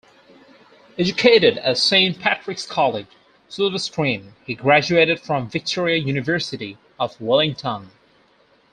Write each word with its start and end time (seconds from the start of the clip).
Educated 0.97 1.59
at 1.59 1.77
Saint 1.77 2.19
Patrick's 2.19 2.65
College, 2.65 3.05
Silverstream, 3.47 4.31
he 4.47 4.55
graduated 4.55 5.19
from 5.19 5.47
Victoria 5.47 5.97
University 5.97 6.79
of 6.99 7.21
Wellington. 7.21 7.91